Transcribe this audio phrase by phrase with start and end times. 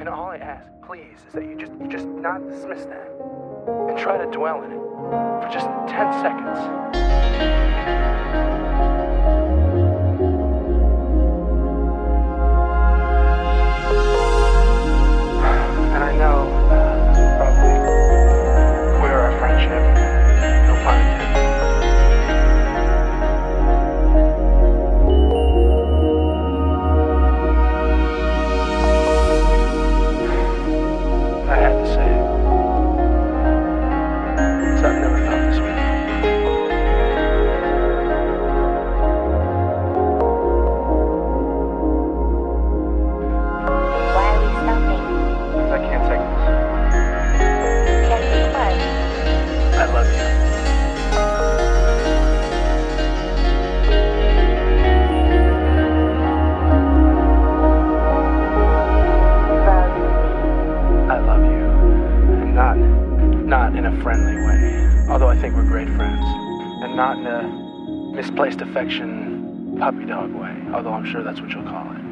[0.00, 3.10] And all I ask, please, is that you just you just not dismiss that
[3.90, 7.99] and try to dwell in it for just 10 seconds.
[63.50, 65.08] Not in a friendly way.
[65.08, 66.24] Although I think we're great friends.
[66.84, 70.56] And not in a misplaced affection puppy dog way.
[70.72, 72.09] Although I'm sure that's what you'll call it.